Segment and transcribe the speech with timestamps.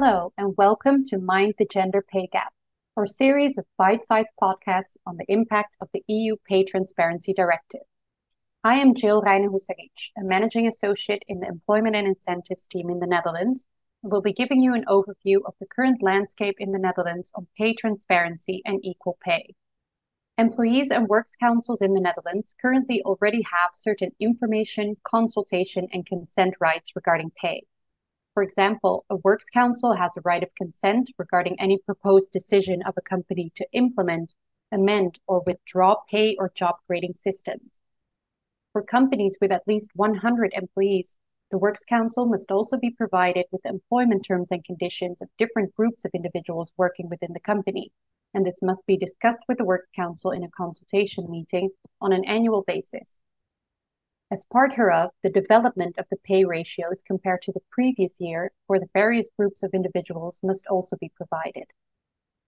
[0.00, 2.52] Hello, and welcome to Mind the Gender Pay Gap,
[2.96, 7.80] our series of bite sized podcasts on the impact of the EU Pay Transparency Directive.
[8.62, 9.50] I am Jill Reijnen
[10.16, 13.66] a managing associate in the Employment and Incentives team in the Netherlands,
[14.04, 17.48] and will be giving you an overview of the current landscape in the Netherlands on
[17.58, 19.56] pay transparency and equal pay.
[20.38, 26.54] Employees and works councils in the Netherlands currently already have certain information, consultation, and consent
[26.60, 27.64] rights regarding pay.
[28.38, 32.94] For example, a works council has a right of consent regarding any proposed decision of
[32.96, 34.36] a company to implement,
[34.70, 37.68] amend, or withdraw pay or job grading systems.
[38.72, 41.16] For companies with at least 100 employees,
[41.50, 46.04] the Works Council must also be provided with employment terms and conditions of different groups
[46.04, 47.90] of individuals working within the company,
[48.34, 51.70] and this must be discussed with the Works Council in a consultation meeting
[52.00, 53.17] on an annual basis.
[54.30, 58.78] As part hereof, the development of the pay ratios compared to the previous year for
[58.78, 61.72] the various groups of individuals must also be provided.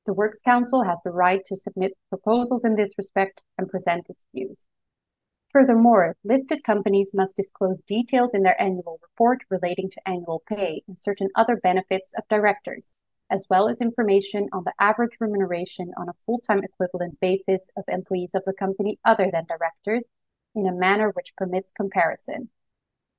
[0.05, 4.27] The Works Council has the right to submit proposals in this respect and present its
[4.35, 4.67] views.
[5.49, 10.99] Furthermore, listed companies must disclose details in their annual report relating to annual pay and
[10.99, 13.01] certain other benefits of directors,
[13.31, 18.35] as well as information on the average remuneration on a full-time equivalent basis of employees
[18.35, 20.05] of the company other than directors
[20.55, 22.49] in a manner which permits comparison.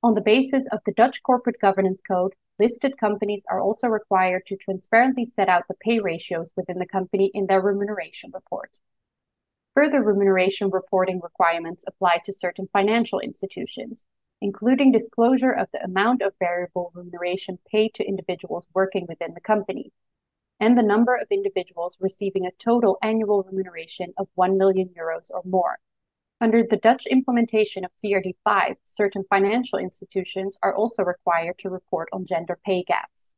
[0.02, 4.56] On the basis of the Dutch Corporate Governance Code, listed companies are also required to
[4.56, 8.78] transparently set out the pay ratios within the company in their remuneration report.
[9.74, 14.06] Further remuneration reporting requirements apply to certain financial institutions,
[14.40, 19.92] including disclosure of the amount of variable remuneration paid to individuals working within the company,
[20.60, 25.42] and the number of individuals receiving a total annual remuneration of 1 million euros or
[25.44, 25.78] more.
[26.42, 32.26] Under the Dutch implementation of CRD5, certain financial institutions are also required to report on
[32.26, 33.30] gender pay gaps.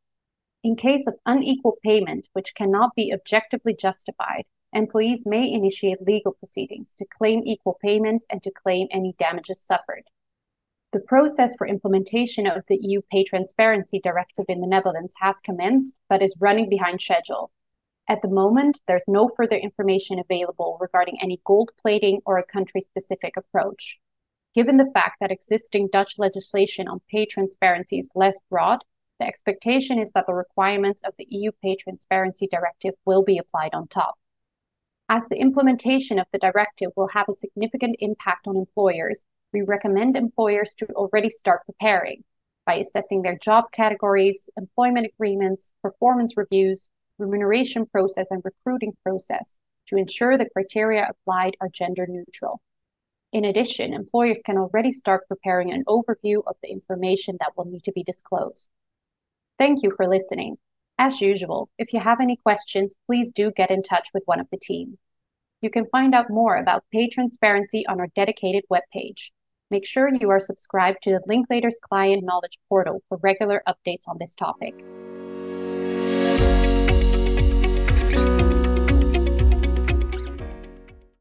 [0.63, 6.95] In case of unequal payment, which cannot be objectively justified, employees may initiate legal proceedings
[6.95, 10.05] to claim equal payment and to claim any damages suffered.
[10.95, 15.95] The process for implementation of the EU Pay Transparency Directive in the Netherlands has commenced,
[16.09, 17.51] but is running behind schedule,
[18.07, 23.37] at the moment, there's no further information available regarding any gold plating or a country-specific
[23.37, 23.99] approach.
[24.55, 28.85] Given the fact that existing Dutch legislation on pay transparency is less broad,
[29.19, 33.73] the expectation is that the requirements of the EU Pay Transparency Directive will be applied
[33.73, 34.19] on top.
[35.09, 40.17] As the implementation of the directive will have a significant impact on employers, we recommend
[40.17, 42.25] employers to already start preparing
[42.67, 46.89] by assessing their job categories, employment agreements, performance reviews,
[47.19, 49.59] remuneration process, and recruiting process
[49.89, 52.61] to ensure the criteria applied are gender neutral.
[53.33, 57.83] In addition, employers can already start preparing an overview of the information that will need
[57.85, 58.69] to be disclosed.
[59.59, 60.57] Thank you for listening.
[60.99, 64.47] As usual, if you have any questions, please do get in touch with one of
[64.51, 64.99] the team.
[65.61, 69.31] You can find out more about pay transparency on our dedicated webpage.
[69.71, 74.19] Make sure you are subscribed to the Linklaters client knowledge portal for regular updates on
[74.21, 74.85] this topic.